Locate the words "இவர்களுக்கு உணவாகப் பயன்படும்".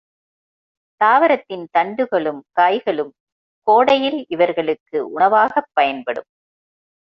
4.27-6.29